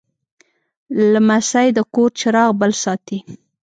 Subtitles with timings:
[1.11, 3.19] لمسی د کور چراغ بل ساتي.